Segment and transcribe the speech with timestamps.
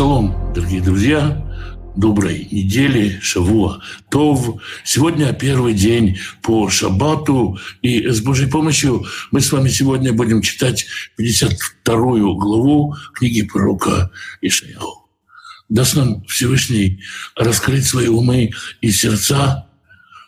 [0.00, 1.46] Шалом, дорогие друзья,
[1.94, 4.62] доброй недели, Шавуа, Тов.
[4.82, 10.86] Сегодня первый день по Шаббату, и с Божьей помощью мы с вами сегодня будем читать
[11.18, 14.10] 52 главу книги пророка
[14.40, 15.06] Ишаяу.
[15.68, 17.02] Даст нам Всевышний
[17.36, 19.68] раскрыть свои умы и сердца,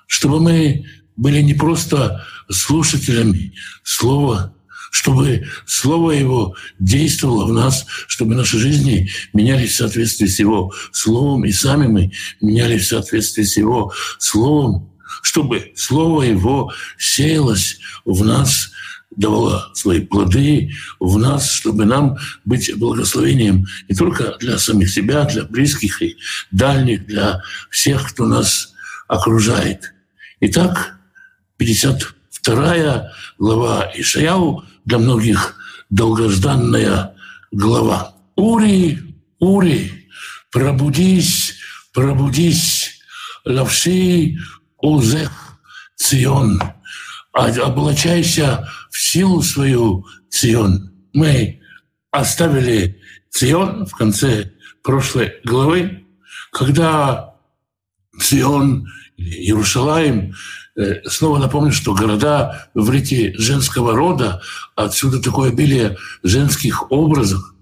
[0.07, 0.85] чтобы мы
[1.17, 4.55] были не просто слушателями Слова,
[4.93, 11.47] чтобы Слово Его действовало в нас, чтобы наши жизни менялись в соответствии с Его Словом,
[11.47, 14.93] и сами мы менялись в соответствии с Его Словом,
[15.23, 18.71] чтобы Слово Его сеялось в нас,
[19.17, 25.45] давало свои плоды в нас, чтобы нам быть благословением не только для самих себя, для
[25.45, 26.19] близких и
[26.51, 27.41] дальних, для
[27.71, 28.75] всех, кто нас
[29.09, 29.95] окружает.
[30.41, 30.99] Итак,
[31.57, 35.57] 52 глава Ишаяу для многих
[35.91, 37.15] долгожданная
[37.51, 38.15] глава.
[38.37, 38.99] Ури,
[39.39, 40.09] Ури,
[40.51, 41.55] пробудись,
[41.93, 43.01] пробудись,
[43.45, 44.39] лавши
[44.79, 45.59] узех
[45.97, 46.61] Цион,
[47.33, 50.93] облачайся в силу свою, Цион.
[51.13, 51.61] Мы
[52.11, 56.05] оставили Цион в конце прошлой главы,
[56.51, 57.35] когда
[58.21, 60.35] Цион, Иерусалим
[61.05, 64.41] снова напомню, что города в рите женского рода,
[64.75, 67.55] отсюда такое обилие женских образов.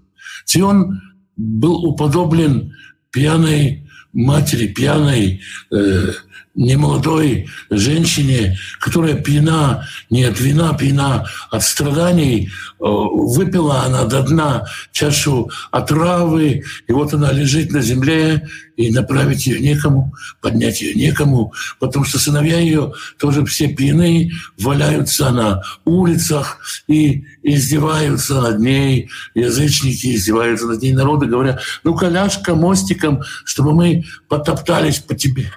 [0.45, 1.01] Цион
[1.35, 2.73] был уподоблен
[3.11, 6.11] пьяной матери, пьяной э,
[6.53, 12.49] немолодой женщине, которая пьяна не от вина, пьяна от страданий,
[12.79, 19.59] выпила она до дна чашу отравы, и вот она лежит на земле, и направить ее
[19.59, 27.25] некому, поднять ее некому, потому что сыновья ее тоже все пьяны, валяются на улицах и
[27.43, 34.99] издеваются над ней, язычники издеваются над ней, народы говорят, ну, коляшка мостиком, чтобы мы потоптались
[34.99, 35.51] по тебе.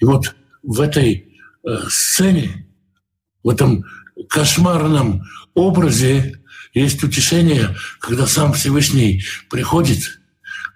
[0.00, 2.66] И вот в этой э, сцене,
[3.42, 3.84] в этом
[4.28, 5.22] кошмарном
[5.54, 6.40] образе
[6.74, 10.20] есть утешение, когда сам Всевышний приходит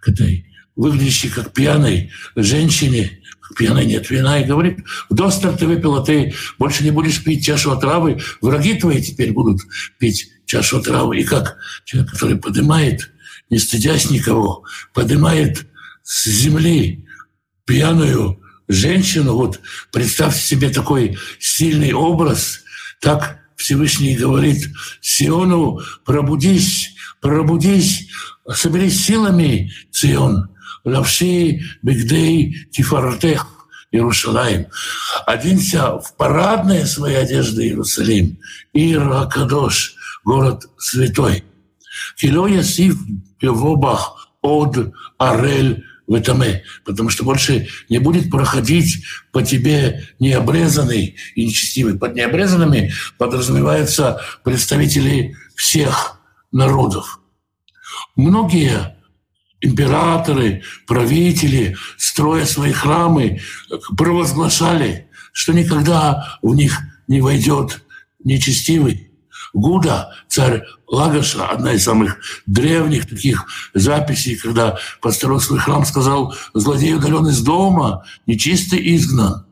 [0.03, 3.23] к этой выглядящей как пьяной женщине,
[3.57, 8.21] пьяной нет вина, и говорит, вдосталь ты выпила, ты больше не будешь пить чашу отравы,
[8.43, 9.63] враги твои теперь будут
[9.99, 11.19] пить чашу отравы.
[11.19, 13.11] И как человек, который поднимает,
[13.49, 15.67] не стыдясь никого, поднимает
[16.03, 17.07] с земли
[17.65, 19.60] пьяную женщину, вот
[19.93, 22.60] представьте себе такой сильный образ,
[23.00, 24.69] так Всевышний говорит
[25.00, 28.09] Сиону, пробудись, пробудись,
[28.53, 30.50] соберись силами, Сион,
[30.84, 33.47] лавши бигдей тифартех,
[33.93, 34.66] Иерусалим.
[35.27, 38.38] Оденься в парадные свои одежды Иерусалим.
[38.72, 39.94] Ир Кадош,
[40.25, 41.44] город святой.
[42.16, 42.98] Кило ясив
[43.38, 46.43] пивобах от Арель в этом,
[46.84, 51.99] потому что больше не будет проходить по тебе необрезанный и нечестивый.
[51.99, 56.21] Под необрезанными подразумеваются представители всех
[56.53, 57.21] народов.
[58.15, 58.97] Многие
[59.61, 63.41] императоры, правители, строя свои храмы,
[63.97, 66.78] провозглашали, что никогда в них
[67.09, 67.83] не войдет
[68.22, 69.06] нечестивый.
[69.56, 76.94] Гуда, царь Лагоша, одна из самых древних таких записей, когда построил свой храм, сказал, злодей
[76.94, 79.47] удален из дома, нечистый изгнан.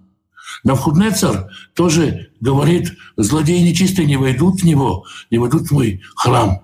[0.63, 6.61] Навхуднецар тоже говорит, злодеи нечистые не войдут в него, не войдут в мой храм.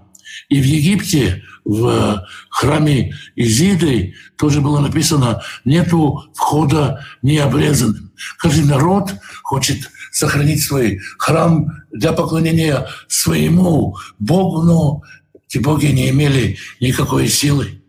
[0.50, 8.10] И в Египте, в храме Изиды, тоже было написано, нету входа необрезанным.
[8.38, 9.12] Каждый народ
[9.44, 15.03] хочет сохранить свой храм для поклонения своему Богу, но
[15.48, 17.82] эти боги не имели никакой силы.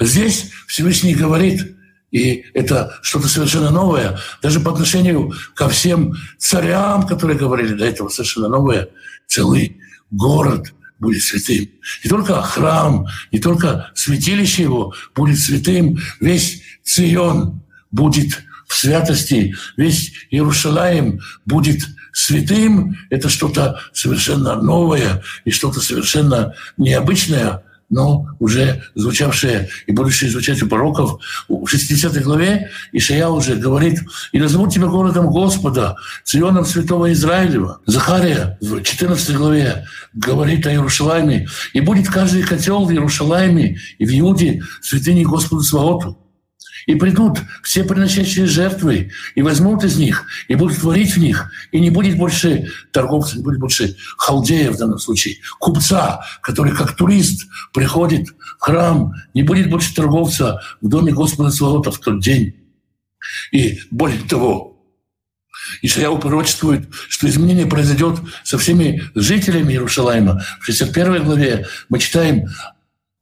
[0.00, 1.76] Здесь Всевышний говорит,
[2.10, 8.08] и это что-то совершенно новое, даже по отношению ко всем царям, которые говорили до этого,
[8.08, 8.88] совершенно новое,
[9.26, 9.78] целый
[10.10, 11.68] город будет святым.
[12.04, 20.12] Не только храм, не только святилище его будет святым, весь Цион будет в святости, весь
[20.30, 21.80] Иерусалим будет
[22.12, 30.62] святым, это что-то совершенно новое и что-то совершенно необычное, но уже звучавшее и будущее звучать
[30.62, 31.20] у пророков.
[31.48, 34.00] В 60 главе Ишая уже говорит,
[34.32, 37.80] «И назовут тебя городом Господа, Ционом Святого Израилева».
[37.86, 44.10] Захария в 14 главе говорит о Иерусалиме, «И будет каждый котел в Иерусалиме и в
[44.18, 46.18] Иуде святыней Господу Сваоту».
[46.84, 51.50] И придут все приносящие жертвы, и возьмут из них, и будут творить в них.
[51.72, 56.96] И не будет больше торговцев, не будет больше халдея в данном случае, купца, который как
[56.96, 62.54] турист приходит в храм, не будет больше торговца в доме Господа Сволота в тот день.
[63.52, 64.76] И более того,
[65.82, 70.42] Ишаяу пророчествует, что изменение произойдет со всеми жителями Иерусалима.
[70.60, 72.46] В 61 главе мы читаем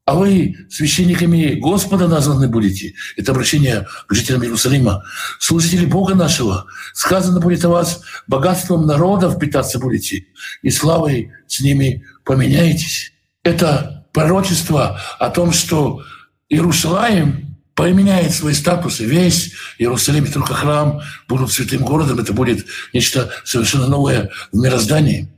[0.07, 2.95] а вы священниками Господа названы будете.
[3.17, 5.03] Это обращение к жителям Иерусалима.
[5.39, 6.67] Служители Бога нашего.
[6.93, 10.27] Сказано будет о вас, богатством народов питаться будете,
[10.63, 13.13] и славой с ними поменяетесь.
[13.43, 16.03] Это пророчество о том, что
[16.51, 22.19] Иерусалим поменяет свой статус, и весь Иерусалим, и только храм будут святым городом.
[22.19, 25.34] Это будет нечто совершенно новое в мироздании.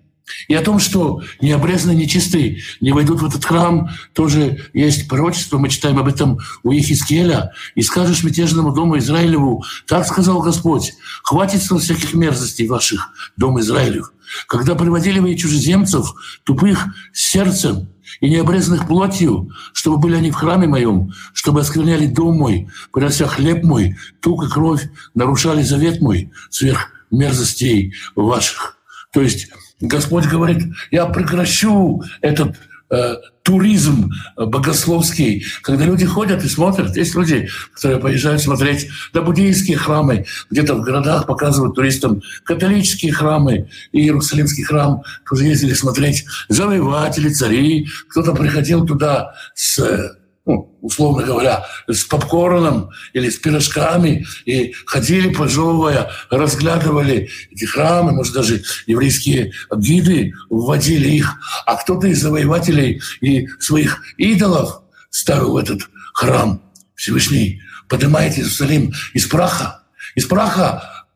[0.48, 5.58] И о том, что необрезанные, нечистые не войдут в этот храм, тоже есть пророчество.
[5.58, 7.52] Мы читаем об этом у Ехискеля.
[7.74, 14.12] «И скажешь мятежному дому Израилеву, так сказал Господь, хватит со всяких мерзостей ваших, дом Израилев.
[14.48, 16.14] Когда приводили вы чужеземцев,
[16.44, 17.88] тупых сердцем
[18.20, 23.62] и необрезанных плотью, чтобы были они в храме моем, чтобы оскверняли дом мой, принося хлеб
[23.62, 28.75] мой, тук и кровь, нарушали завет мой сверх мерзостей ваших».
[29.16, 29.48] То есть
[29.80, 32.54] Господь говорит, я прекращу этот
[32.90, 36.94] э, туризм богословский, когда люди ходят и смотрят.
[36.98, 43.70] Есть люди, которые поезжают смотреть на буддийские храмы, где-то в городах показывают туристам католические храмы
[43.92, 47.86] и Иерусалимский храм тоже ездили смотреть завоеватели, цари.
[48.10, 50.14] Кто-то приходил туда с
[50.46, 58.32] ну, условно говоря, с попкорном или с пирожками, и ходили, пожевывая, разглядывали эти храмы, может,
[58.32, 61.34] даже еврейские гиды вводили их,
[61.66, 65.82] а кто-то из завоевателей и своих идолов ставил этот
[66.14, 66.62] храм
[66.94, 69.82] Всевышний, поднимает Иерусалим из праха,
[70.14, 71.06] из праха,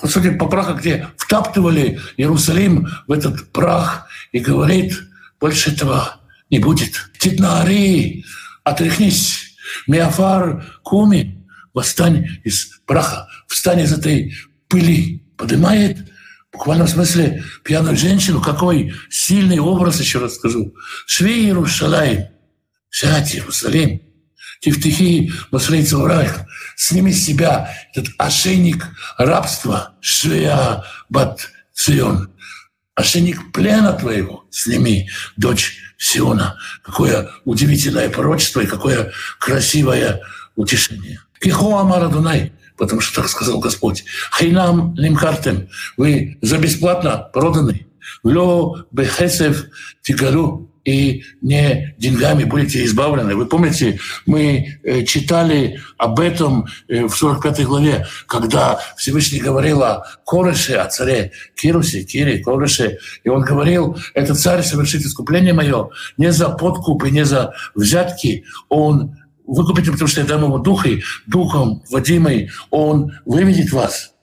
[0.00, 4.96] по сути, по праха, где втаптывали Иерусалим в этот прах и говорит,
[5.40, 7.10] больше этого не будет.
[7.18, 8.24] Титнари,
[8.64, 9.44] отряхнись.
[9.86, 14.34] Миафар куми, восстань из праха, встань из этой
[14.68, 15.24] пыли.
[15.36, 18.40] Поднимает в буквальном смысле пьяную женщину.
[18.40, 20.74] Какой сильный образ, еще раз скажу.
[21.06, 22.28] Шви Иерушалаем,
[22.90, 24.02] сядь, Иерусалим.
[24.60, 26.40] Тифтихи Масрейца Урайх.
[26.76, 29.94] Сними с себя этот ошейник рабства.
[30.00, 32.32] Швея Бат Цион.
[32.96, 36.56] Ошейник плена твоего сними, дочь Сиона.
[36.82, 40.22] Какое удивительное пророчество и какое красивое
[40.56, 41.20] утешение.
[41.40, 44.04] Кихо Амара Дунай, потому что так сказал Господь.
[44.30, 47.86] Хайнам лимхартем, вы за бесплатно проданы.
[48.22, 49.66] Вло бехесев
[50.02, 53.36] тигару, и не деньгами будете избавлены.
[53.36, 60.04] Вы помните, мы э, читали об этом э, в 45 главе, когда Всевышний говорил о
[60.24, 66.32] Корыше, о царе Кирусе, Кире, Корыше, и он говорил, этот царь совершит искупление мое не
[66.32, 71.02] за подкуп и не за взятки, он выкупите, потому что я дам ему дух, и
[71.26, 74.14] духом водимый он выведет вас.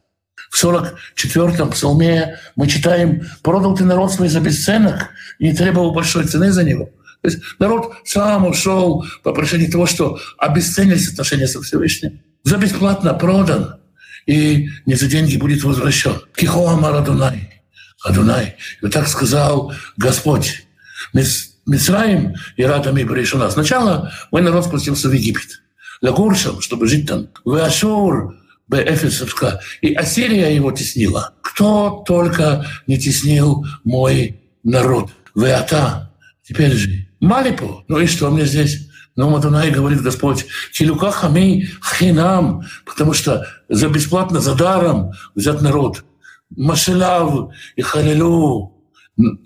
[0.49, 5.09] В 44-м псалме мы читаем «Продал ты народ свой за бесценок
[5.39, 6.89] и не требовал большой цены за него».
[7.21, 12.21] То есть народ сам ушел по причине того, что обесценились отношения со Всевышним.
[12.43, 13.79] За бесплатно продан
[14.27, 16.21] и не за деньги будет возвращен.
[16.35, 17.63] Кихоамар Адунай.
[18.03, 18.57] Адунай.
[18.83, 20.67] И так сказал Господь.
[21.13, 23.49] Мицраим и Радами Берешуна.
[23.49, 25.61] Сначала мой народ спустился в Египет.
[26.01, 27.29] Лагуршам, чтобы жить там.
[27.43, 28.35] В Ашур,
[28.69, 31.33] Эфесовска, и Ассирия его теснила.
[31.41, 35.11] Кто только не теснил мой народ.
[35.35, 36.11] Веата.
[36.43, 37.07] Теперь же.
[37.19, 37.83] Малипу.
[37.87, 38.89] Ну и что мне здесь?
[39.15, 46.03] Но Мадунай говорит Господь, Хилюка хами хинам, потому что за бесплатно, за даром взят народ.
[46.49, 48.75] Машелав и Халилу,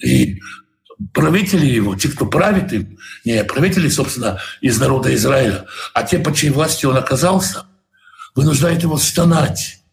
[0.04, 0.40] и
[1.14, 6.34] правители его, те, кто правит им, не правители, собственно, из народа Израиля, а те, по
[6.34, 7.66] чьей власти он оказался,
[8.36, 9.84] вынуждает его стонать.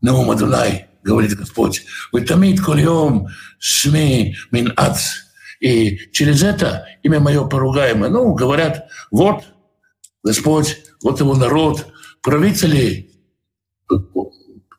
[0.00, 5.28] Наум Адунай, говорит Господь, вы тамид кольем шми мин ац.
[5.60, 8.10] И через это имя мое поругаемое.
[8.10, 9.44] Ну, говорят, вот
[10.22, 11.86] Господь, вот его народ,
[12.22, 13.10] правители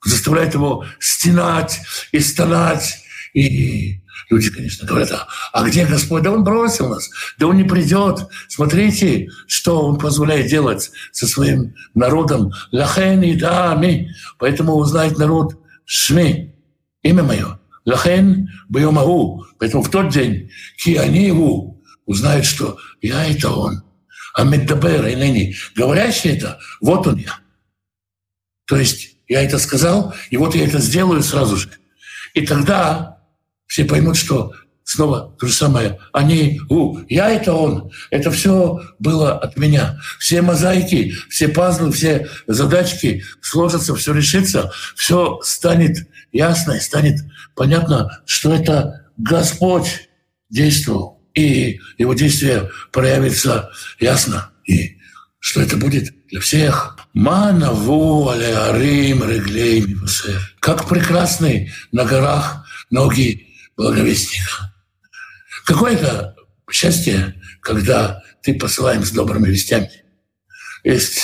[0.05, 1.79] заставляют его стенать
[2.11, 3.03] и стонать.
[3.33, 6.21] И Люди, конечно, говорят, а, а где Господь?
[6.21, 7.09] Да Он бросил нас,
[7.39, 8.27] да Он не придет.
[8.47, 12.51] Смотрите, что Он позволяет делать со своим народом.
[12.71, 14.15] Лахен и дами.
[14.37, 15.55] Поэтому узнает народ
[15.85, 16.53] Шми,
[17.01, 17.59] имя мое.
[17.85, 19.45] Лахен бьемагу.
[19.57, 23.83] Поэтому в тот день, ки они его узнают, что я это Он.
[24.35, 27.39] Амиддабер и ныне говорящий это, вот он я.
[28.65, 31.69] То есть я это сказал, и вот я это сделаю сразу же.
[32.33, 33.18] И тогда
[33.69, 34.51] все поймут, что
[34.83, 35.99] снова то же самое.
[36.11, 37.91] Они, у, я это он.
[38.09, 39.99] Это все было от меня.
[40.17, 47.19] Все мозаики, все пазлы, все задачки сложатся, все решится, все станет ясно и станет
[47.55, 50.09] понятно, что это Господь
[50.49, 51.21] действовал.
[51.35, 54.49] И его действие проявится ясно.
[54.65, 54.97] И
[55.37, 56.97] что это будет для всех.
[57.13, 59.95] Манаву алеарим реглей
[60.59, 63.48] Как прекрасны на горах ноги
[63.79, 64.73] благовестника.
[65.65, 66.35] Какое это
[66.69, 69.89] счастье, когда ты посылаем с добрыми вестями.
[70.83, 71.21] Есть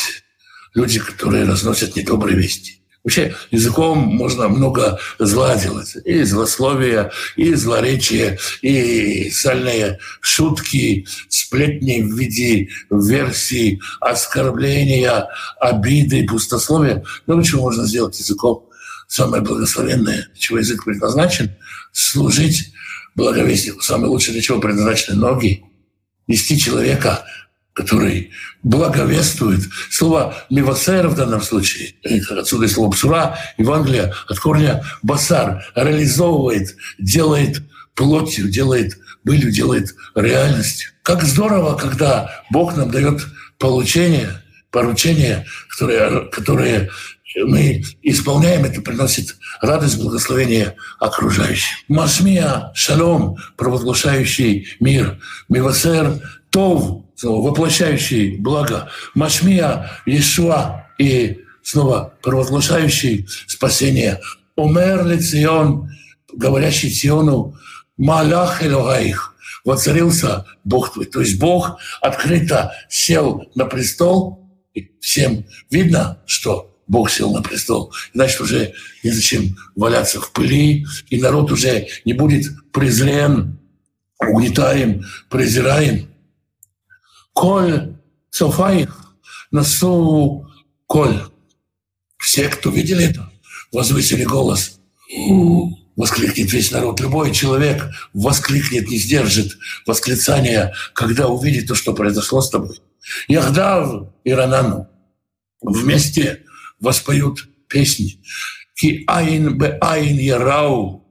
[0.73, 2.81] люди, которые разносят недобрые вести.
[3.03, 5.95] Вообще языком можно много зла делать.
[6.05, 15.27] И злословие, и злоречие, и сальные шутки, сплетни в виде версий, оскорбления,
[15.59, 17.03] обиды, пустословия.
[17.27, 18.67] Много чего можно сделать языком.
[19.07, 21.55] Самое благословенное, чего язык предназначен,
[21.91, 22.73] служить
[23.15, 23.81] благовестнику.
[23.81, 25.63] Самое лучшее, для чего предназначены ноги.
[26.27, 27.25] Нести человека
[27.75, 28.31] который
[28.63, 29.59] благовествует.
[29.91, 31.93] Слово «мивасер» в данном случае,
[32.29, 37.61] отсюда и слово «псура», Евангелие от корня «басар» реализовывает, делает
[37.93, 40.91] плотью, делает былью, делает реальностью.
[41.03, 43.25] Как здорово, когда Бог нам дает
[43.59, 46.89] получение, поручения, которые, которые
[47.43, 51.77] мы исполняем, это приносит радость, благословение окружающим.
[51.87, 64.21] Масмия, шалом, провозглашающий мир, мивасер, тов, воплощающий благо, Машмия, Иешуа и снова провозглашающий спасение.
[64.55, 65.89] Умер ли Цион,
[66.33, 67.57] говорящий Циону,
[67.97, 71.05] Малах Элогаих, воцарился Бог твой.
[71.05, 77.93] То есть Бог открыто сел на престол, и всем видно, что Бог сел на престол.
[78.13, 78.73] Значит, уже
[79.03, 83.59] незачем валяться в пыли, и народ уже не будет презрен,
[84.19, 86.09] угнетаем, презираем.
[87.33, 87.95] Коль
[88.29, 89.15] Софаих
[89.51, 90.47] насу
[90.87, 91.21] коль.
[92.17, 93.31] Все, кто видели это,
[93.71, 94.79] возвысили голос.
[95.95, 96.99] Воскликнет весь народ.
[96.99, 102.81] Любой человек воскликнет, не сдержит восклицания, когда увидит то, что произошло с тобой.
[103.27, 104.89] Яхдав и Ранану
[105.61, 106.44] вместе
[106.85, 108.21] воспоют песни.
[108.75, 111.01] Ки айн бе айн ярау,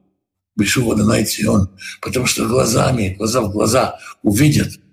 [0.57, 1.69] Бешува найти он,
[2.01, 4.71] потому что глазами, глаза в глаза увидят–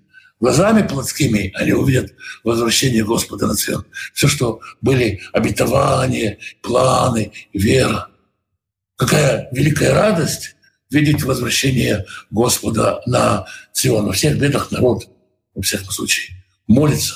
[0.43, 2.11] глазами плотскими они увидят
[2.43, 3.85] возвращение Господа на Цион.
[4.13, 8.09] Все, что были обетования, планы, вера.
[8.97, 10.57] Какая великая радость
[10.89, 14.07] видеть возвращение Господа на Цион.
[14.07, 15.07] Во всех бедах народ,
[15.55, 16.35] во всяком случае,
[16.67, 17.15] молится.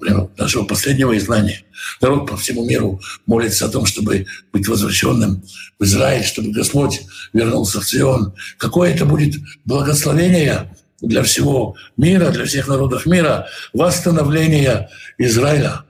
[0.00, 1.62] Прямо нашего последнего изгнания.
[2.00, 5.42] Народ по всему миру молится о том, чтобы быть возвращенным
[5.78, 7.02] в Израиль, чтобы Господь
[7.32, 8.34] вернулся в Цион.
[8.58, 14.88] Какое это будет благословение для всего мира, для всех народов мира, восстановление
[15.18, 15.84] Израиля.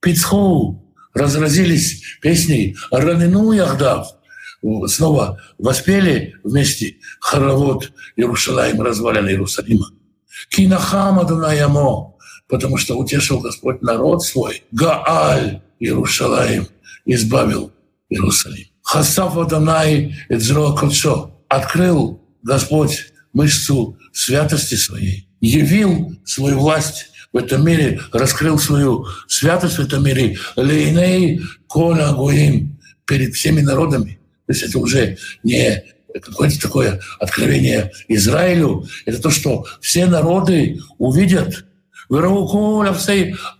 [0.00, 0.82] Пицхоу
[1.14, 4.08] разразились песней «Ранину Яхдав»,
[4.86, 9.86] снова воспели вместе хоровод Иерушалаем, развалин Иерусалима.
[10.48, 12.11] Кинахам Адунаямо,
[12.52, 14.62] потому что утешил Господь народ свой.
[14.72, 16.66] Гааль Иерушалаем
[17.06, 17.72] избавил
[18.10, 18.66] Иерусалим.
[18.82, 20.78] Хасаф Адонай Эдзро
[21.48, 29.80] открыл Господь мышцу святости своей, явил свою власть в этом мире, раскрыл свою святость в
[29.80, 34.20] этом мире, лейней коля гуим перед всеми народами.
[34.46, 35.82] То есть это уже не
[36.12, 41.64] какое-то такое откровение Израилю, это то, что все народы увидят,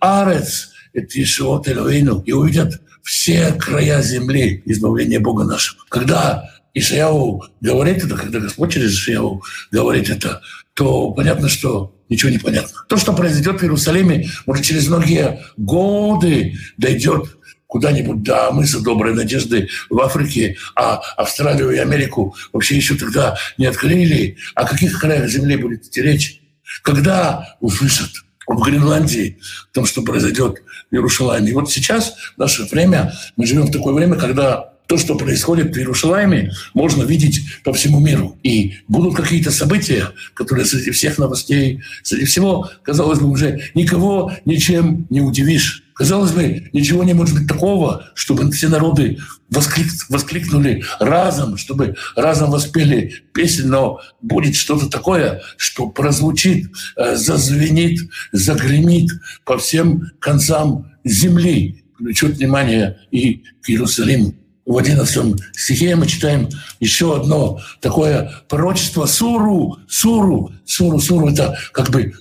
[0.01, 5.83] арец, Ишуот Элоину, и увидят все края земли избавления Бога нашего.
[5.89, 10.41] Когда Ишаяу говорит это, когда Господь через Ишаяу говорит это,
[10.75, 12.85] то понятно, что ничего не понятно.
[12.89, 19.69] То, что произойдет в Иерусалиме, может, через многие годы дойдет куда-нибудь до мыса Доброй Надежды
[19.89, 24.37] в Африке, а Австралию и Америку вообще еще тогда не открыли.
[24.55, 26.43] О каких краях Земли будет идти речь?
[26.83, 28.11] Когда услышат
[28.57, 29.39] в Гренландии
[29.71, 31.51] о том, что произойдет в Иерусалиме.
[31.51, 35.75] И вот сейчас, в наше время, мы живем в такое время, когда то, что происходит
[35.75, 38.37] в Иерусалиме, можно видеть по всему миру.
[38.43, 45.07] И будут какие-то события, которые среди всех новостей, среди всего, казалось бы, уже никого ничем
[45.09, 45.82] не удивишь.
[46.03, 49.19] Казалось бы, ничего не может быть такого, чтобы все народы
[49.51, 56.67] восклик, воскликнули разом, чтобы разом воспели песню, но будет что-то такое, что прозвучит,
[56.97, 58.01] э, зазвенит,
[58.33, 59.13] загремит
[59.45, 64.35] по всем концам земли, привлечет внимание и к Иерусалиму.
[64.67, 66.49] В 11 стихе мы читаем
[66.81, 71.29] еще одно такое пророчество Суру, Суру, Суру, Суру.
[71.29, 72.13] Это как бы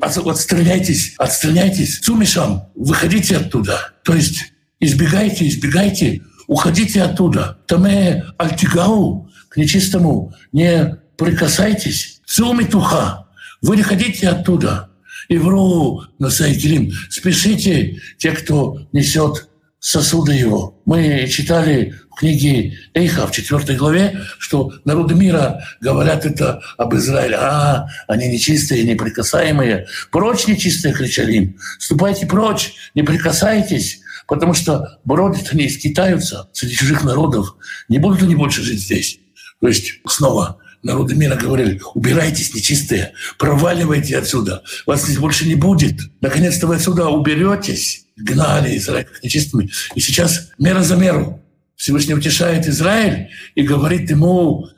[0.00, 3.92] отстраняйтесь, отстраняйтесь, сумишам, выходите оттуда.
[4.04, 7.58] То есть избегайте, избегайте, уходите оттуда.
[7.66, 12.20] Таме альтигау, к нечистому не прикасайтесь.
[12.24, 13.26] Сумитуха,
[13.60, 14.88] вы не ходите оттуда.
[15.28, 16.90] Ивру на Сайкилим.
[17.10, 19.48] Спешите, те, кто несет
[19.82, 20.80] сосуды его.
[20.84, 27.36] Мы читали в книге Эйха в 4 главе, что народы мира говорят это об Израиле.
[27.36, 29.88] А, они нечистые, неприкасаемые.
[30.12, 31.56] Прочь нечистые, кричали им.
[31.80, 37.56] Ступайте прочь, не прикасайтесь, потому что бродят они, скитаются среди чужих народов.
[37.88, 39.18] Не будут они больше жить здесь.
[39.60, 46.00] То есть снова народы мира говорили, убирайтесь, нечистые, проваливайте отсюда, вас здесь больше не будет.
[46.20, 48.06] Наконец-то вы отсюда уберетесь.
[48.16, 49.70] Гнали Израиль как нечистыми.
[49.94, 51.42] И сейчас мера за меру.
[51.76, 54.68] Всевышний утешает Израиль и говорит ему,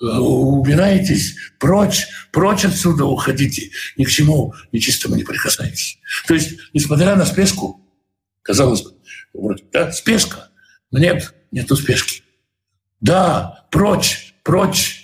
[0.00, 5.98] убирайтесь, прочь, прочь отсюда уходите, ни к чему нечистому не прикасайтесь.
[6.26, 7.80] То есть, несмотря на спешку,
[8.42, 8.92] казалось бы,
[9.34, 10.48] вроде, да, спешка,
[10.90, 12.22] нет, нет спешки.
[13.00, 14.97] Да, прочь, прочь,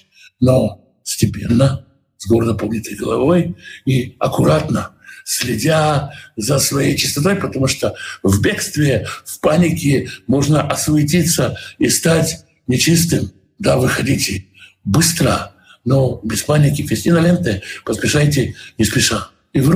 [0.45, 1.87] но степенно,
[2.19, 4.91] с гордо поднятой головой и аккуратно,
[5.25, 13.33] следя за своей чистотой, потому что в бегстве, в панике можно осуетиться и стать нечистым.
[13.59, 14.47] Да, выходите
[14.85, 15.53] быстро,
[15.87, 16.83] но без паники.
[16.83, 19.31] Фестина ленты, поспешайте не спеша.
[19.55, 19.71] И в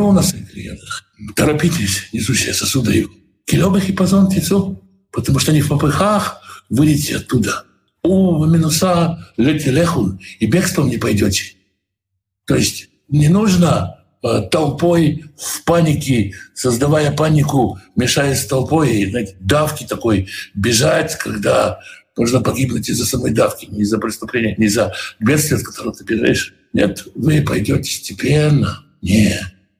[0.44, 1.04] клиентах.
[1.34, 3.10] Торопитесь, несущие сосуды его.
[3.46, 4.28] Килёбых и позон
[5.12, 7.64] потому что они в попыхах выйдете оттуда–
[8.08, 11.54] у минуса лехун, и бегством не пойдете.
[12.46, 19.84] То есть не нужно э, толпой в панике, создавая панику, мешаясь с толпой, знаете, давки
[19.84, 21.80] такой, бежать, когда
[22.16, 26.54] нужно погибнуть из-за самой давки, не из-за преступления, не из-за бедствия, от которого ты бежишь.
[26.72, 28.84] Нет, вы пойдете степенно.
[29.00, 29.38] Не,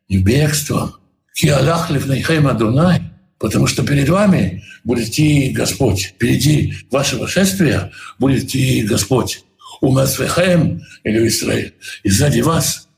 [0.09, 0.95] не бегством.
[1.35, 3.03] Киалах ливнейхем Адунай–
[3.39, 6.15] Потому что перед вами будет идти Господь.
[6.15, 9.45] Впереди вашего шествия будет идти Господь.
[9.81, 11.75] У Масвехаем или Израиль.
[12.03, 12.89] И сзади вас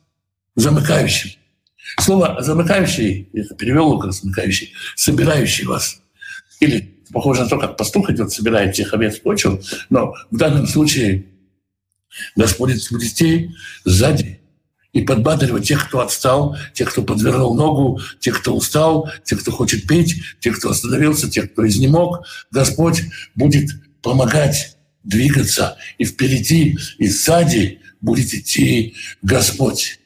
[0.56, 1.38] замыкающий.
[1.98, 6.00] Слово «замыкающий»— это перевел Лука «замыкающий», «собирающий вас».
[6.60, 10.66] Или похоже на то, как пастух идет, собирает тех овец в почву, но в данном
[10.66, 11.26] случае
[12.36, 13.50] Господь будет идти
[13.84, 14.39] сзади
[14.92, 19.86] и подбадривать тех, кто отстал, тех, кто подвернул ногу, тех, кто устал, тех, кто хочет
[19.86, 22.26] петь, тех, кто остановился, тех, кто изнемог.
[22.50, 23.02] Господь
[23.34, 23.70] будет
[24.02, 30.00] помогать двигаться, и впереди, и сзади будет идти Господь.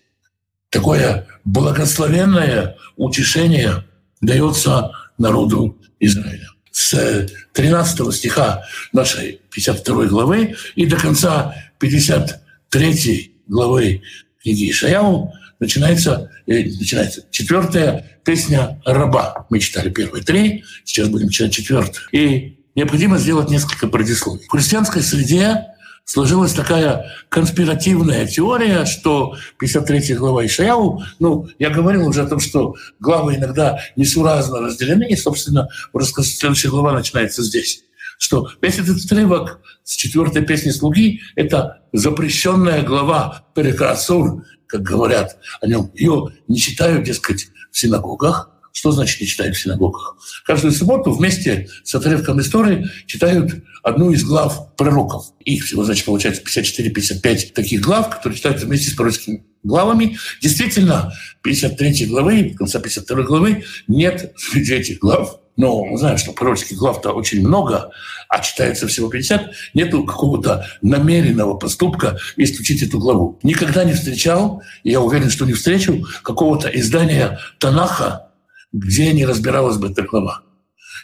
[0.70, 3.84] Такое благословенное утешение
[4.20, 6.48] дается народу Израиля.
[6.70, 14.02] С 13 стиха нашей 52 главы и до конца 53 главы
[14.44, 19.46] книги Ишаяу начинается, э, начинается четвертая песня раба.
[19.48, 22.06] Мы читали первые три, сейчас будем читать четвертую.
[22.12, 24.44] И необходимо сделать несколько предисловий.
[24.46, 25.64] В христианской среде
[26.04, 32.74] сложилась такая конспиративная теория, что 53 глава Ишаяу, ну, я говорил уже о том, что
[33.00, 37.84] главы иногда несуразно разделены, и, собственно, следующая глава начинается здесь
[38.18, 45.66] что весь этот отрывок с четвертой песни «Слуги»— это запрещенная глава Перекасур, как говорят о
[45.66, 45.90] нем.
[45.94, 48.50] Ее не читают, дескать, в синагогах.
[48.72, 50.16] Что значит не читают в синагогах?
[50.44, 55.26] Каждую субботу вместе с отрывком истории читают одну из глав пророков.
[55.44, 60.18] Их всего, значит, получается 54-55 таких глав, которые читаются вместе с пророческими главами.
[60.42, 66.32] Действительно, 53 главы, в конце 52 главы нет среди этих глав но мы знаем, что
[66.32, 67.90] пророческих глав-то очень много,
[68.28, 73.38] а читается всего 50, нету какого-то намеренного поступка исключить эту главу.
[73.42, 78.30] Никогда не встречал, я уверен, что не встречу, какого-то издания Танаха,
[78.72, 80.42] где не разбиралась бы эта глава.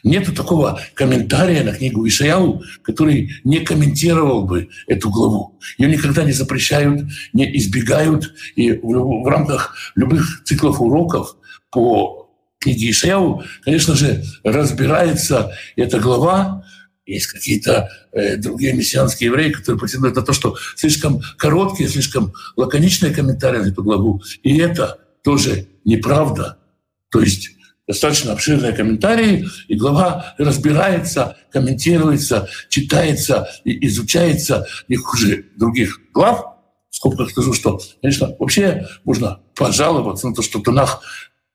[0.03, 5.59] Нету такого комментария на книгу Ишаяу, который не комментировал бы эту главу.
[5.77, 8.33] Ее никогда не запрещают, не избегают.
[8.57, 11.37] И в, в рамках любых циклов уроков
[11.71, 12.20] по
[12.61, 16.65] книги Ишаяу, конечно же, разбирается эта глава.
[17.07, 23.13] Есть какие-то э, другие мессианские евреи, которые претендуют на то, что слишком короткие, слишком лаконичные
[23.13, 24.23] комментарии на эту главу.
[24.43, 26.59] И это тоже неправда.
[27.11, 27.51] То есть
[27.89, 36.45] достаточно обширные комментарии, и глава разбирается, комментируется, читается, и изучается не хуже других глав.
[36.91, 41.03] В скобках скажу, что, конечно, вообще можно пожаловаться на то, что Танах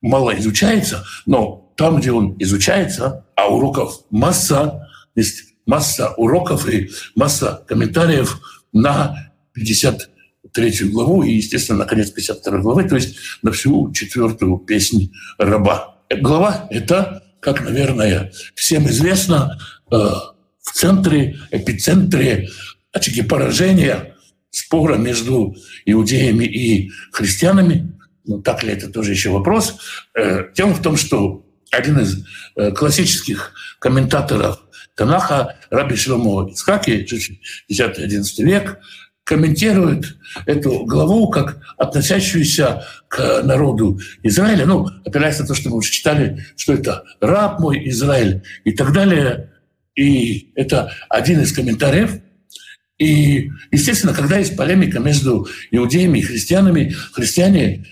[0.02, 7.64] мало изучается, но там, где он изучается, а уроков масса, есть масса уроков и масса
[7.68, 8.40] комментариев
[8.72, 15.12] на 53 главу и, естественно, на конец 52 главы, то есть на всю четвертую песнь
[15.38, 15.98] раба.
[16.22, 19.58] Глава— это, как, наверное, всем известно,
[19.92, 22.50] э, в центре, эпицентре
[22.92, 24.16] очаги поражения
[24.50, 25.56] спора между
[25.86, 27.95] иудеями и христианами.
[28.26, 29.78] Ну, так ли это тоже еще вопрос.
[30.16, 34.62] Э, дело в том, что один из э, классических комментаторов
[34.96, 37.06] Танаха, Раби Шломо Ицхаки,
[37.70, 38.80] 10-11 век,
[39.26, 45.92] комментирует эту главу как относящуюся к народу Израиля, ну, опираясь на то, что мы уже
[45.92, 49.52] читали, что это раб мой Израиль и так далее.
[49.96, 52.20] И это один из комментариев.
[52.98, 57.86] И, естественно, когда есть полемика между иудеями и христианами, христиане,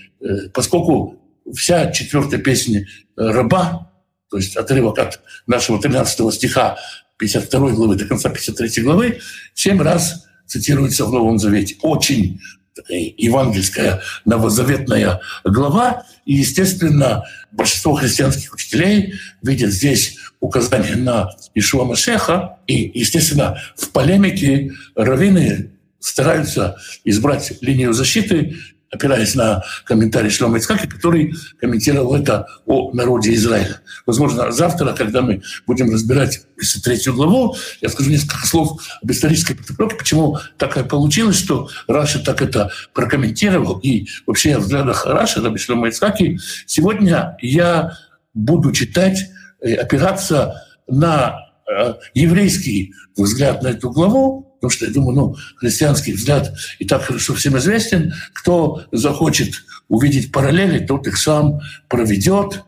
[0.52, 1.20] поскольку
[1.54, 3.90] вся четвертая песня раба,
[4.30, 6.76] то есть отрывок от нашего 13 стиха
[7.18, 9.20] 52 главы до конца 53 главы,
[9.54, 11.76] семь раз цитируется в Новом Завете.
[11.82, 12.40] Очень
[12.88, 16.06] евангельская новозаветная глава.
[16.24, 22.58] И, естественно, большинство христианских учителей видят здесь указание на Ишуа Машеха.
[22.66, 28.56] И, естественно, в полемике раввины стараются избрать линию защиты
[28.94, 33.80] опираясь на комментарий Шлома Ицхака, который комментировал это о народе Израиля.
[34.06, 36.42] Возможно, завтра, когда мы будем разбирать
[36.82, 42.40] третью главу, я скажу несколько слов об исторической подготовке, почему так получилось, что Раша так
[42.40, 46.38] это прокомментировал, и вообще о взглядах Раши, Раби Шлома Ицхаки.
[46.66, 47.92] Сегодня я
[48.32, 49.18] буду читать,
[49.60, 56.14] э, опираться на э, еврейский взгляд на эту главу, Потому что, я думаю, ну, христианский
[56.14, 58.14] взгляд и так хорошо всем известен.
[58.32, 59.52] Кто захочет
[59.88, 62.64] увидеть параллели, тот их сам проведет.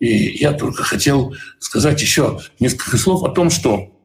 [0.00, 3.96] И я только хотел сказать еще несколько слов о том, что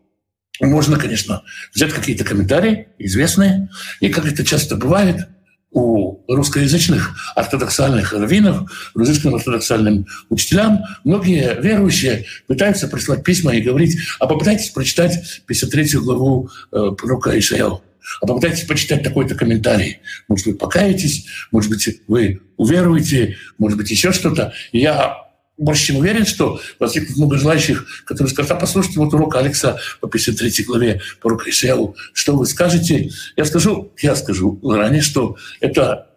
[0.59, 1.41] можно, конечно,
[1.73, 5.27] взять какие-то комментарии известные, и как это часто бывает–
[5.71, 14.27] у русскоязычных ортодоксальных раввинов, русским ортодоксальным учителям, многие верующие пытаются прислать письма и говорить, а
[14.27, 17.81] попытайтесь прочитать 53 главу э, пророка Ишаяу,
[18.21, 19.99] а попытайтесь почитать такой-то комментарий.
[20.27, 24.53] Может быть, покаетесь, может быть, вы уверуете, может быть, еще что-то.
[24.73, 25.30] я
[25.61, 30.07] больше чем уверен, что возникнет много желающих, которые скажут, а послушайте вот урок Алекса по
[30.07, 33.11] 53 главе пророка Ишияву, что вы скажете?
[33.37, 36.07] Я скажу, я скажу ранее, что это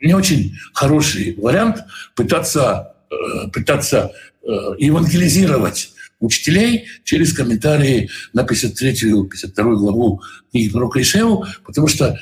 [0.00, 4.10] не очень хороший вариант пытаться, э, пытаться
[4.42, 4.46] э,
[4.78, 5.90] евангелизировать
[6.20, 12.18] учителей через комментарии на 53-52 главу книги пророка Ишеву, потому что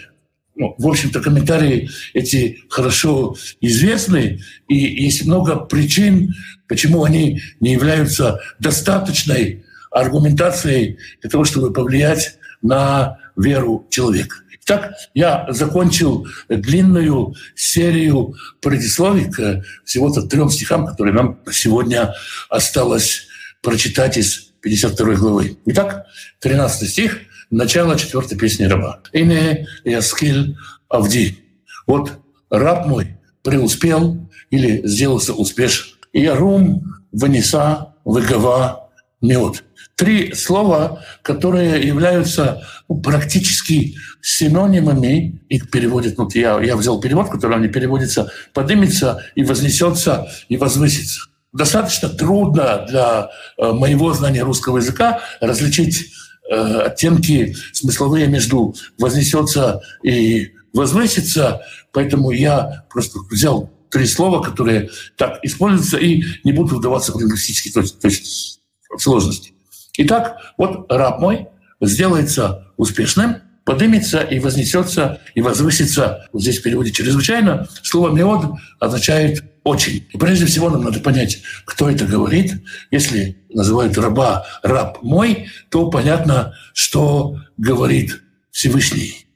[0.54, 6.34] ну, в общем-то, комментарии эти хорошо известны, и есть много причин,
[6.68, 14.36] почему они не являются достаточной аргументацией для того, чтобы повлиять на веру человека.
[14.64, 22.14] Итак, я закончил длинную серию предисловий к всего-то трем стихам, которые нам сегодня
[22.48, 23.26] осталось
[23.60, 25.58] прочитать из 52 главы.
[25.66, 26.06] Итак,
[26.40, 27.20] 13 стих–
[27.52, 29.00] начало четвертой песни раба.
[29.12, 30.56] «Ине яскиль
[30.88, 31.38] авди».
[31.86, 32.12] Вот
[32.50, 35.86] раб мой преуспел или сделался успешен.
[36.12, 39.64] Ярум, Ванеса, Выгова, Мед.
[39.96, 42.66] Три слова, которые являются
[43.02, 50.28] практически синонимами, их переводят, вот я, я взял перевод, который они переводится, поднимется и вознесется
[50.48, 51.20] и возвысится.
[51.52, 56.10] Достаточно трудно для э, моего знания русского языка различить
[56.50, 65.98] оттенки смысловые между вознесется и возвысится, поэтому я просто взял три слова, которые так используются,
[65.98, 68.61] и не буду вдаваться в лингвистические то есть, то есть,
[68.98, 69.52] сложности.
[69.98, 71.46] Итак, вот раб мой
[71.81, 76.26] сделается успешным, поднимется и вознесется, и возвысится.
[76.33, 77.68] Вот здесь в переводе чрезвычайно.
[77.83, 80.07] Слово «меод» означает «очень».
[80.12, 82.62] И прежде всего нам надо понять, кто это говорит.
[82.90, 89.27] Если называют раба «раб мой», то понятно, что говорит Всевышний.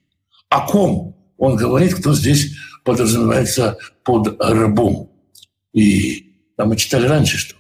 [0.49, 5.11] О ком он говорит, кто здесь подразумевается под рабом.
[5.73, 7.57] И там мы читали раньше, что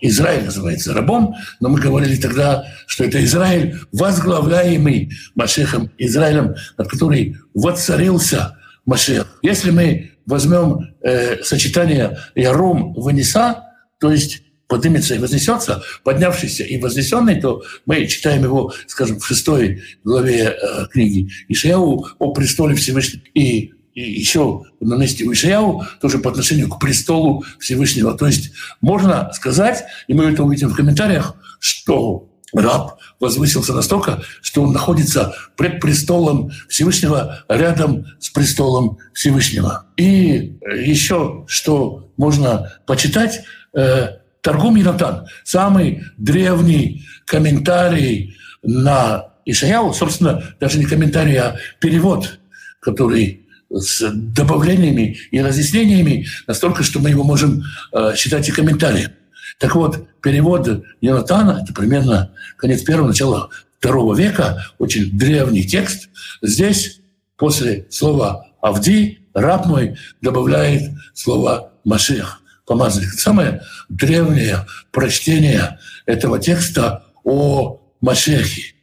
[0.00, 7.36] Израиль называется рабом, но мы говорили тогда, что это Израиль, возглавляемый Машехом Израилем, над который
[7.54, 9.38] воцарился Машех.
[9.42, 13.64] Если мы возьмем э, сочетание Яром Ваниса,
[13.98, 19.82] то есть поднимется и вознесется, поднявшийся и вознесенный, то мы читаем его, скажем, в шестой
[20.04, 23.22] главе э, книги Ишаяу о престоле Всевышнего.
[23.34, 28.16] И, и еще на месте у Ишаяу тоже по отношению к престолу Всевышнего.
[28.16, 34.62] То есть можно сказать, и мы это увидим в комментариях, что раб возвысился настолько, что
[34.62, 39.86] он находится пред престолом Всевышнего рядом с престолом Всевышнего.
[39.96, 43.42] И еще что можно почитать,
[43.74, 52.38] э, Торгум Янатан, самый древний комментарий на Ишаяу, собственно, даже не комментарий, а перевод,
[52.80, 59.10] который с добавлениями и разъяснениями настолько, что мы его можем э, считать и комментарием.
[59.58, 66.08] Так вот, перевод Йонатана, это примерно конец первого, начало второго века, очень древний текст.
[66.42, 67.00] Здесь
[67.36, 73.12] после слова «Авди» раб мой добавляет слово «Машех» помазанник.
[73.12, 78.74] Самое древнее прочтение этого текста о Машехе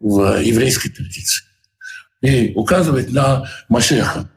[0.00, 1.44] в еврейской традиции.
[2.22, 4.30] И указывает на Машеха.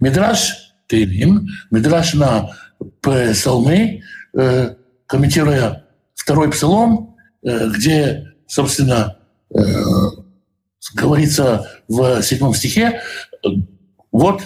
[0.00, 0.52] Мидраш
[0.86, 2.50] Тейлим, Мидраш на
[3.00, 4.02] псалмы,
[4.34, 4.74] э,
[5.14, 5.84] комментируя
[6.16, 9.16] второй псалом, э, где, собственно,
[9.54, 9.60] э,
[10.92, 13.00] говорится в седьмом стихе,
[14.10, 14.42] вот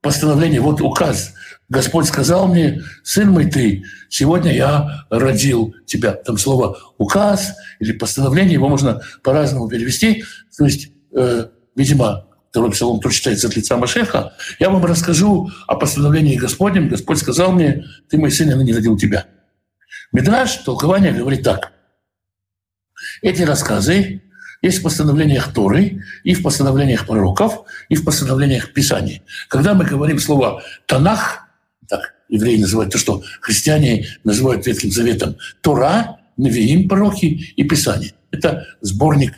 [0.00, 1.32] постановление, вот указ.
[1.68, 6.12] Господь сказал мне, сын мой ты, сегодня я родил тебя.
[6.12, 10.22] Там слово указ или постановление, его можно по-разному перевести.
[10.56, 14.34] То есть, э, видимо, второй псалом тоже читается от лица Машеха.
[14.60, 16.88] Я вам расскажу о постановлении Господнем.
[16.88, 19.26] Господь сказал мне, ты мой сын, я не родил тебя.
[20.12, 21.72] Мидраш, толкование говорит так.
[23.22, 24.22] Эти рассказы
[24.60, 29.22] есть в постановлениях Торы, и в постановлениях пророков, и в постановлениях Писаний.
[29.48, 31.48] Когда мы говорим слово «танах»,
[31.88, 38.12] так евреи называют то, что христиане называют Ветхим Заветом, Тора, Навиим, пророки и Писание.
[38.30, 39.34] Это сборник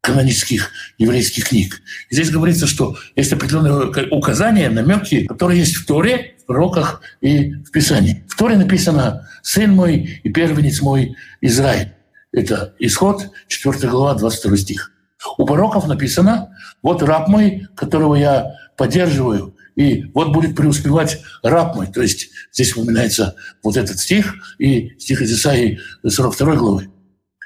[0.00, 1.80] канонических еврейских книг.
[2.10, 8.24] Здесь говорится, что есть определенные указания, намеки, которые есть в Торе, пророках и в Писании.
[8.26, 11.92] В Торе написано «Сын мой и первенец мой Израиль».
[12.32, 14.92] Это исход, 4 глава, 22 стих.
[15.36, 21.86] У пророков написано «Вот раб мой, которого я поддерживаю, и вот будет преуспевать раб мой».
[21.86, 26.90] То есть здесь упоминается вот этот стих и стих из Исаии 42 главы.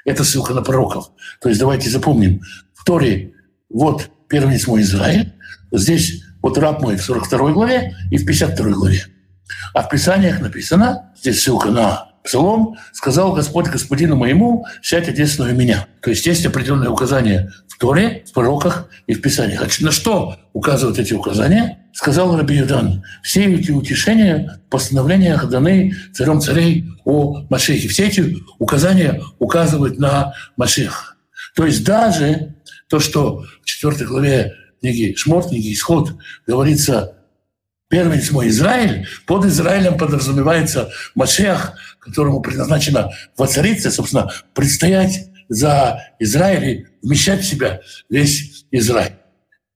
[0.05, 1.11] Это ссылка на пророков.
[1.41, 2.41] То есть давайте запомним.
[2.73, 3.33] В Торе
[3.69, 5.33] вот первенец мой Израиль,
[5.73, 9.05] здесь вот раб мой в 42 главе и в 52 главе.
[9.73, 15.87] А в Писаниях написано, здесь ссылка на Псалом, сказал Господь господину моему, сядь одесную меня.
[16.01, 19.61] То есть есть определенные указания в Торе, в пророках и в Писаниях.
[19.61, 21.79] А на что указывают эти указания?
[21.91, 27.87] Сказал Раби Юдан, все эти утешения в постановлениях даны царем царей о Машехе.
[27.87, 31.15] Все эти указания указывают на Машеха.
[31.55, 32.55] То есть даже
[32.89, 34.53] то, что в 4 главе
[34.83, 36.11] книги Шмот, книги Исход
[36.45, 37.15] говорится
[37.87, 47.07] первенец мой Израиль, под Израилем подразумевается Машех, которому предназначено воцариться, собственно, предстоять за Израиль и
[47.07, 49.13] вмещать в себя весь Израиль.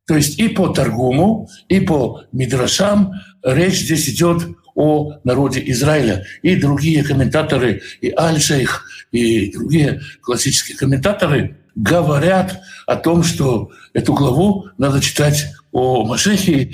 [0.08, 4.44] То есть и по Таргуму, и по Мидрашам речь здесь идет
[4.76, 6.26] о народе Израиля.
[6.42, 14.68] И другие комментаторы, и Аль-Шейх, и другие классические комментаторы говорят о том, что эту главу
[14.78, 16.72] надо читать о Машехе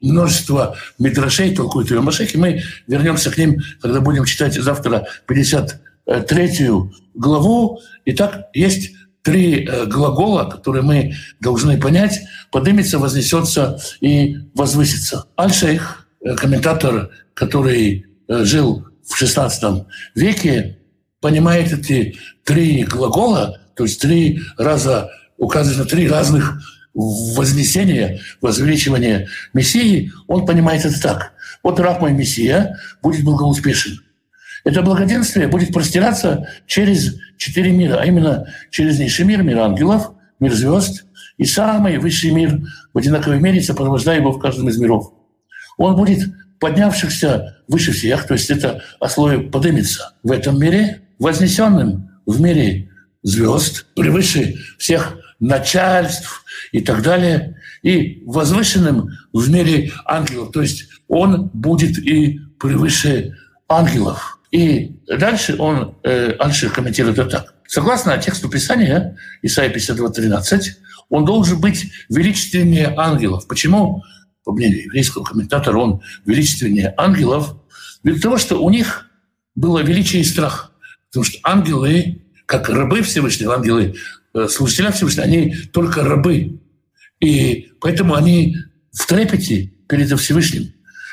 [0.00, 2.36] множество мидрашей толкуют ее Машехе.
[2.36, 6.68] Мы вернемся к ним, когда будем читать завтра 53
[7.14, 7.80] главу.
[8.04, 12.20] Итак, есть три э, глагола, которые мы должны понять.
[12.50, 15.26] Поднимется, вознесется и возвысится.
[15.38, 19.86] Аль-Шейх, э, комментатор, который э, жил в XVI
[20.16, 20.78] веке,
[21.20, 26.60] понимает эти три глагола, то есть три раза указывает на три разных
[26.94, 31.32] вознесение, возвеличивание Мессии, он понимает это так.
[31.62, 34.00] Вот раб мой Мессия будет благоуспешен.
[34.64, 40.52] Это благоденствие будет простираться через четыре мира, а именно через низший мир, мир ангелов, мир
[40.52, 41.04] звезд
[41.36, 42.60] и самый высший мир
[42.92, 45.12] в одинаковой мере, сопровождая его в каждом из миров.
[45.78, 46.28] Он будет
[46.60, 52.91] поднявшихся выше всех, то есть это ословие поднимется в этом мире, вознесенным в мире
[53.22, 60.52] звезд, превыше всех начальств и так далее, и возвышенным в мире ангелов.
[60.52, 63.36] То есть он будет и превыше
[63.68, 64.38] ангелов.
[64.50, 67.54] И дальше он, э, Альшир комментирует это так.
[67.66, 70.76] Согласно тексту Писания, Исайя 52.13,
[71.08, 73.46] он должен быть величественнее ангелов.
[73.48, 74.02] Почему?
[74.44, 77.56] По мнению еврейского комментатора, он величественнее ангелов.
[78.02, 79.06] Для того, что у них
[79.54, 80.72] было величие и страх.
[81.08, 83.94] Потому что ангелы, как рабы Всевышнего, ангелы,
[84.34, 86.60] э, служителя Всевышнего, они только рабы.
[87.20, 88.56] И поэтому они
[88.92, 90.72] в трепете перед Всевышним.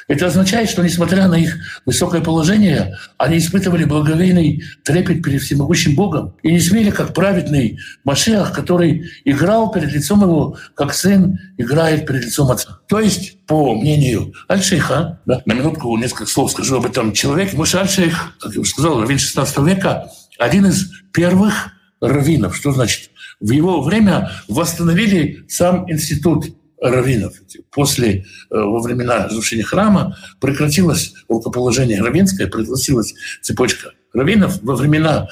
[0.09, 6.33] Это означает, что, несмотря на их высокое положение, они испытывали благовейный трепет перед всемогущим Богом
[6.41, 12.25] и не смели, как праведный Машех, который играл перед лицом его, как сын играет перед
[12.25, 12.79] лицом отца.
[12.87, 17.75] То есть, по мнению Аль-Шейха, да, на минутку несколько слов скажу об этом человеке, Муш
[17.75, 22.55] Аль-Шейх, как я уже сказал, раввин 16 века, один из первых раввинов.
[22.55, 23.11] Что значит?
[23.39, 26.45] В его время восстановили сам институт
[26.81, 27.33] раввинов.
[27.71, 34.61] После, э, во времена разрушения храма прекратилось рукоположение раввинское, прекратилась цепочка раввинов.
[34.61, 35.27] Во времена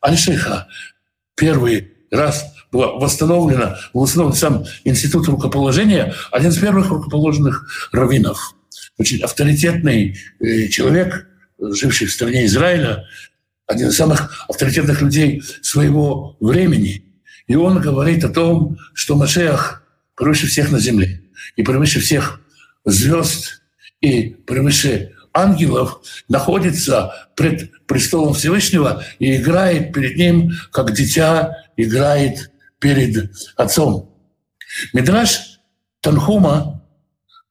[0.00, 0.68] Альшиха
[1.36, 8.54] первый раз была восстановлена, восстановлен сам институт рукоположения, один из первых рукоположенных раввинов.
[8.98, 11.26] Очень авторитетный э, человек,
[11.58, 13.06] живший в стране Израиля,
[13.72, 17.04] один из самых авторитетных людей своего времени.
[17.46, 19.82] И он говорит о том, что Машех
[20.16, 21.22] превыше всех на земле,
[21.56, 22.40] и превыше всех
[22.84, 23.62] звезд,
[24.00, 33.32] и превыше ангелов находится пред престолом Всевышнего и играет перед ним, как дитя играет перед
[33.56, 34.14] отцом.
[34.92, 35.60] Мидраш
[36.00, 36.82] Танхума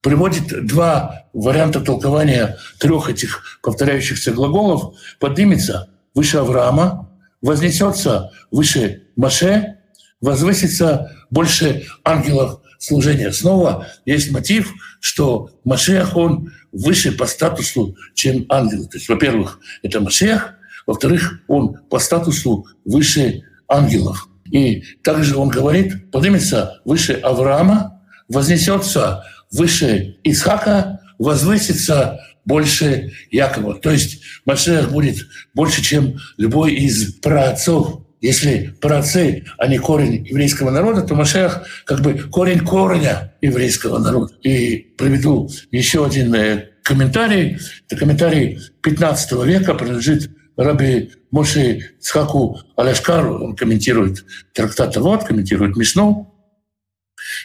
[0.02, 4.96] приводит два варианта толкования трех этих повторяющихся глаголов.
[5.20, 7.10] Поднимется выше Авраама,
[7.42, 9.78] вознесется выше Маше,
[10.22, 13.32] возвысится больше ангелов служения.
[13.32, 18.86] Снова есть мотив, что Машех, он выше по статусу, чем ангел.
[18.88, 24.28] То есть, во-первых, это Машех, во-вторых, он по статусу выше ангелов.
[24.52, 33.76] И также он говорит, поднимется выше Авраама, вознесется выше Исхака, возвысится больше Якова.
[33.76, 40.70] То есть Машех будет больше, чем любой из праотцов если праотцы, а не корень еврейского
[40.70, 44.34] народа, то Машех как бы корень корня еврейского народа.
[44.44, 47.58] И приведу еще один э, комментарий.
[47.88, 53.44] Это комментарий 15 века, принадлежит раби Моше Цхаку Аляшкару.
[53.44, 54.24] Он комментирует
[54.54, 56.32] трактат вот, комментирует Мишну.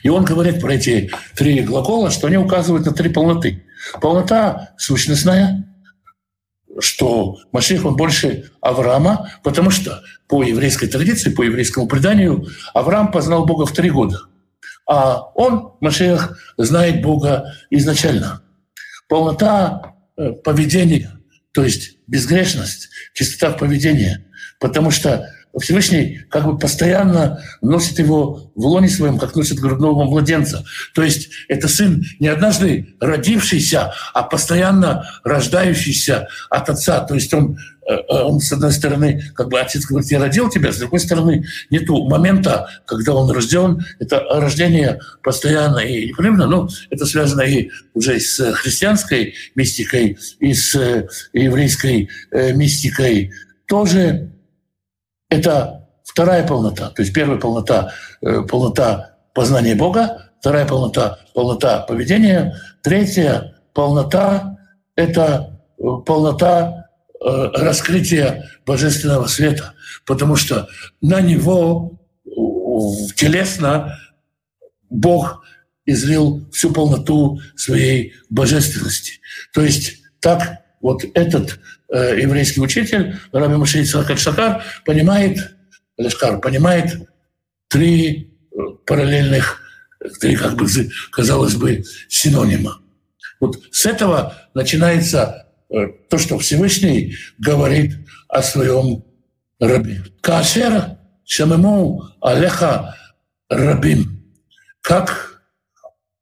[0.02, 3.62] И он говорит про эти три глагола, что они указывают на три полноты.
[4.00, 5.66] Полнота сущностная,
[6.78, 13.46] что Машех, он больше Авраама, потому что по еврейской традиции, по еврейскому преданию, Авраам познал
[13.46, 14.20] Бога в три года.
[14.88, 18.42] А он, Машех, знает Бога изначально.
[19.08, 21.18] Полнота э, поведения,
[21.52, 24.24] то есть безгрешность, чистота в поведении.
[24.60, 25.28] Потому что
[25.60, 30.64] Всевышний как бы постоянно носит его в лоне своем, как носит грудного младенца.
[30.94, 37.00] То есть это сын не однажды родившийся, а постоянно рождающийся от отца.
[37.00, 40.72] То есть он, э, он с одной стороны, как бы отец говорит, я родил тебя,
[40.72, 43.84] с другой стороны, нету момента, когда он рожден.
[43.98, 46.46] Это рождение постоянно и непрерывно.
[46.46, 53.32] Но это связано и уже с христианской мистикой, и с э, еврейской э, мистикой
[53.66, 54.30] тоже
[55.28, 56.90] это вторая полнота.
[56.90, 64.58] То есть первая полнота э,— полнота познания Бога, вторая полнота— полнота поведения, третья полнота—
[64.96, 66.88] это э, полнота
[67.20, 69.74] э, раскрытия божественного света,
[70.06, 70.68] потому что
[71.00, 71.98] на него
[73.16, 73.98] телесно
[74.90, 75.42] Бог
[75.86, 79.20] излил всю полноту своей божественности.
[79.52, 81.58] То есть так вот этот
[81.88, 85.56] э, еврейский учитель, Раби Мушей Шакар, понимает,
[85.96, 87.08] Лешкар, понимает
[87.68, 89.60] три э, параллельных,
[90.20, 90.66] три, как бы,
[91.10, 92.80] казалось бы, синонима.
[93.40, 97.94] Вот с этого начинается э, то, что Всевышний говорит
[98.28, 99.04] о своем
[99.60, 100.02] рабе.
[100.20, 102.96] Кашер шамему алеха
[103.48, 104.32] рабим.
[104.80, 105.42] Как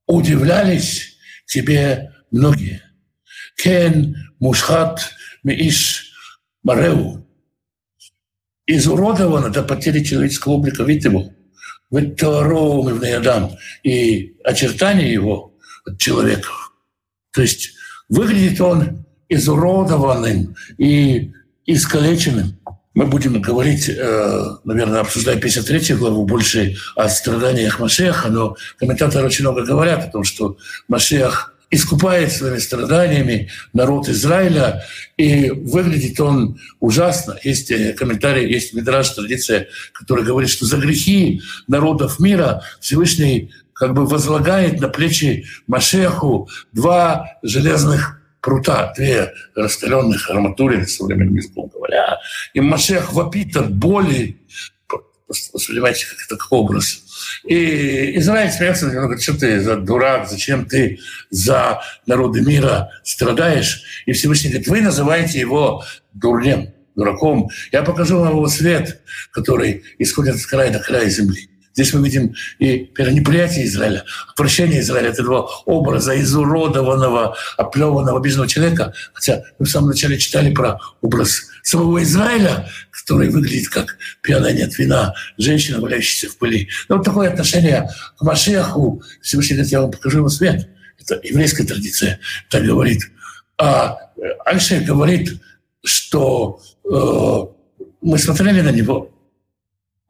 [0.07, 2.83] удивлялись тебе многие.
[3.57, 5.11] Кен мушхат
[5.45, 6.13] миш
[6.63, 7.25] мареу.
[8.67, 11.31] Изуродовано до потери человеческого облика вид его.
[13.15, 13.53] Адам
[13.83, 15.55] и очертания его
[15.85, 16.49] от человека.
[17.33, 17.73] То есть
[18.09, 21.33] выглядит он изуродованным и
[21.67, 22.59] искалеченным.
[22.95, 29.45] Мы будем говорить, э, наверное, обсуждая 53 главу, больше о страданиях Машеха, но комментаторы очень
[29.45, 30.57] много говорят о том, что
[30.87, 34.85] Машех искупает своими страданиями народ Израиля,
[35.17, 37.39] и выглядит он ужасно.
[37.43, 43.95] Есть э, комментарий, есть мидраж, традиция, которая говорит, что за грехи народов мира Всевышний как
[43.95, 52.19] бы возлагает на плечи Машеху два железных прута, две раскаленных арматурины, современным языком говоря,
[52.53, 54.39] и Машех вопит от боли,
[55.29, 57.04] воспринимаете как это как образ.
[57.45, 60.99] И Израиль смеется, он говорит, что ты за дурак, зачем ты
[61.31, 63.83] за народы мира страдаешь?
[64.07, 67.51] И Всевышний говорит, вы называете его дурнем, дураком.
[67.73, 69.01] Я покажу вам его свет,
[69.31, 71.51] который исходит от края до края земли.
[71.75, 78.95] Здесь мы видим и неприятие Израиля, отвращение Израиля от этого образа изуродованного, оплеванного, обиженного человека.
[79.13, 84.79] Хотя мы в самом начале читали про образ самого Израиля, который выглядит как пьяная нет
[84.79, 86.69] вина, женщина, валяющаяся в пыли.
[86.89, 90.69] Но вот такое отношение к Машеху, Всевышний говорит, я вам покажу ему свет.
[91.01, 92.21] Это еврейская традиция,
[92.51, 93.03] так говорит.
[93.59, 93.99] А
[94.45, 95.41] Альшер говорит,
[95.85, 99.11] что э, мы смотрели на него,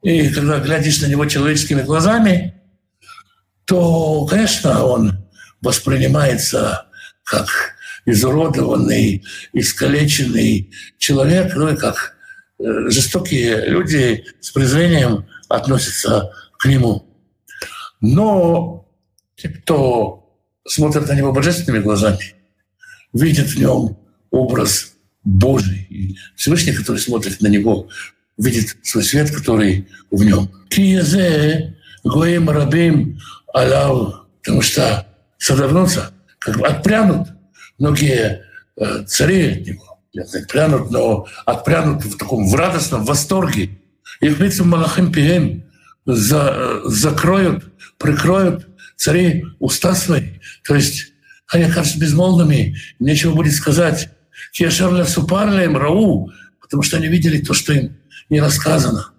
[0.05, 2.53] и когда глядишь на него человеческими глазами,
[3.65, 5.17] то, конечно, он
[5.61, 6.85] воспринимается
[7.23, 7.47] как
[8.05, 12.15] изуродованный, искалеченный человек, ну и как
[12.59, 17.09] э, жестокие люди с презрением относятся к нему.
[17.99, 18.87] Но
[19.35, 20.37] те, кто
[20.67, 22.35] смотрит на него божественными глазами,
[23.11, 23.97] видят в нем
[24.29, 24.93] образ
[25.23, 26.19] Божий.
[26.35, 27.89] Всевышний, который смотрит на него,
[28.37, 30.49] видит свой свет, который в нем.
[30.69, 33.19] Киезе гоим рабим
[33.53, 35.07] алав, потому что
[35.37, 37.29] содрогнутся, как бы отпрянут
[37.77, 38.43] многие
[38.77, 39.99] э, цари от него.
[40.33, 43.77] Отпрянут, но отпрянут в таком в радостном восторге.
[44.21, 45.65] И принципе Малахим Пием
[46.05, 47.65] за, э, закроют,
[47.97, 50.39] прикроют цари уста свои.
[50.63, 51.13] То есть
[51.49, 54.09] они окажутся безмолвными, нечего будет сказать.
[54.53, 56.31] Кешерля супарлем рау,
[56.61, 57.97] потому что они видели то, что им
[58.29, 59.11] не рассказано.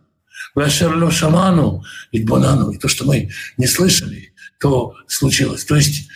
[0.54, 5.64] Вашерлю шаману и бонану, и то, что мы не слышали, то случилось.
[5.64, 6.08] То есть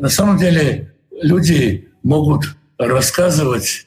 [0.00, 2.44] на самом деле люди могут
[2.78, 3.86] рассказывать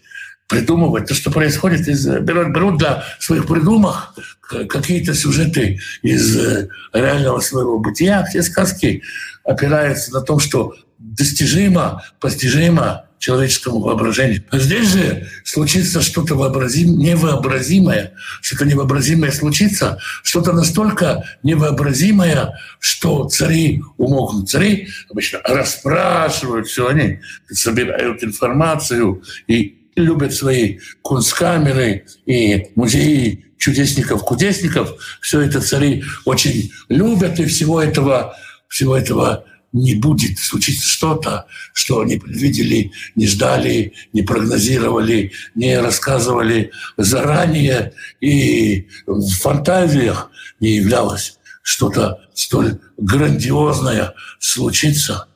[0.52, 7.40] придумывать то, что происходит, из, берут, берут для своих придумок какие-то сюжеты из э, реального
[7.40, 8.26] своего бытия.
[8.26, 9.02] Все сказки
[9.46, 14.44] опираются на том, что достижимо, постижимо человеческому воображению.
[14.50, 23.84] А здесь же случится что-то вообразим, невообразимое, что-то невообразимое случится, что-то настолько невообразимое, что цари
[23.98, 24.50] умолкнут.
[24.50, 27.20] Цари обычно расспрашивают все они,
[27.52, 34.96] собирают информацию и любят свои кунсткамеры и музеи чудесников-кудесников.
[35.22, 38.36] Все это цари очень любят, и всего этого,
[38.68, 46.72] всего этого не будет случиться что-то, что не предвидели, не ждали, не прогнозировали, не рассказывали
[46.98, 55.28] заранее, и в фантазиях не являлось что-то столь грандиозное случиться.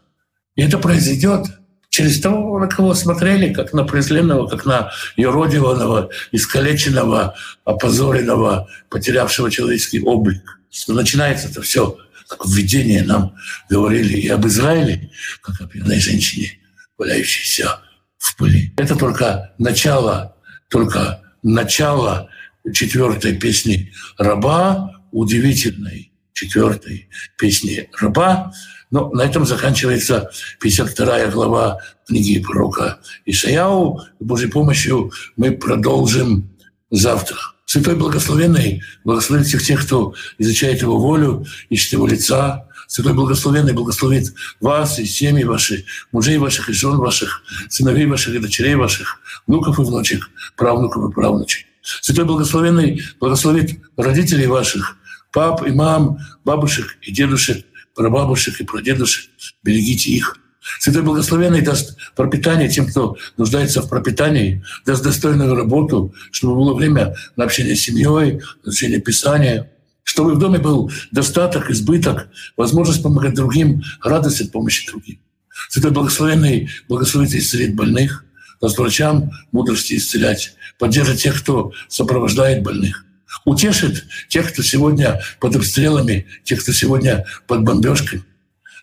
[0.55, 1.45] И это произойдет
[1.89, 10.01] через того, на кого смотрели, как на презренного, как на юродиванного, искалеченного, опозоренного, потерявшего человеческий
[10.01, 10.59] облик.
[10.89, 13.35] Начинается это все как введение нам
[13.69, 15.11] говорили и об Израиле,
[15.41, 16.59] как о пьяной женщине,
[16.97, 17.79] валяющейся
[18.17, 18.73] в пыли.
[18.77, 20.35] Это только начало,
[20.69, 22.29] только начало
[22.73, 28.51] четвертой песни раба, удивительной четвертой песни раба.
[28.91, 30.29] Но на этом заканчивается
[30.61, 34.01] 52 глава книги пророка Ишаяу.
[34.19, 36.55] С Божьей помощью мы продолжим
[36.91, 37.37] завтра.
[37.65, 42.67] Святой Благословенный благословит всех тех, кто изучает Его волю, ищет Его лица.
[42.87, 48.39] Святой Благословенный благословит вас и семьи ваши, мужей ваших и жен ваших, сыновей ваших и
[48.39, 51.65] дочерей ваших, внуков и внучек, правнуков и правнучек.
[51.81, 54.97] Святой Благословенный благословит родителей ваших,
[55.33, 59.29] пап и мам, бабушек и дедушек, прабабушек и прадедушек.
[59.63, 60.37] Берегите их–
[60.79, 67.15] Святой Благословенный даст пропитание тем, кто нуждается в пропитании, даст достойную работу, чтобы было время
[67.35, 69.71] на общение с семьей, на общение Писания,
[70.03, 75.19] чтобы в доме был достаток, избыток, возможность помогать другим, радость от помощи другим.
[75.69, 78.25] Святой Благословенный благословит и исцелит больных,
[78.61, 83.05] даст врачам мудрости исцелять, поддержит тех, кто сопровождает больных,
[83.45, 88.23] утешит тех, кто сегодня под обстрелами, тех, кто сегодня под бомбежкой,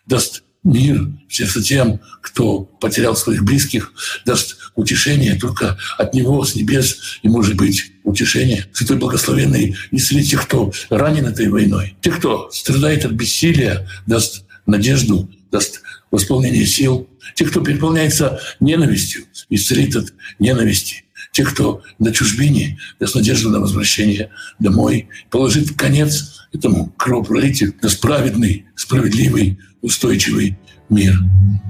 [0.05, 3.93] даст мир тем, кто потерял своих близких,
[4.25, 8.67] даст утешение только от Него с небес и может быть утешение.
[8.73, 11.95] Святой Благословенный исцелит тех, кто ранен этой войной.
[12.01, 17.09] Тех, кто страдает от бессилия, даст надежду, даст восполнение сил.
[17.35, 21.03] Тех, кто переполняется ненавистью, исцелит от ненависти.
[21.31, 28.65] тех, кто на чужбине, даст надежду на возвращение домой, положит конец этому кровопролитию, на справедный,
[28.75, 30.57] справедливый, устойчивый
[30.89, 31.13] мир.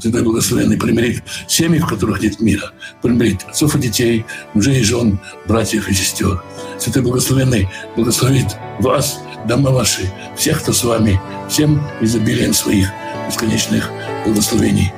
[0.01, 5.19] Святой Благословенный примирит семьи, в которых нет мира, примирит отцов и детей, мужей и жен,
[5.47, 6.41] братьев и сестер.
[6.79, 12.87] Святой Благословенный благословит вас, дома ваши, всех, кто с вами, всем изобилием своих
[13.27, 13.89] бесконечных
[14.25, 14.91] благословений.